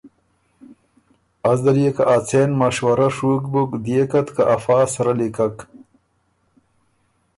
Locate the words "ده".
1.65-1.71